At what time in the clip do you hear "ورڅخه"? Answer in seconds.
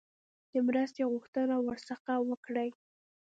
1.67-2.13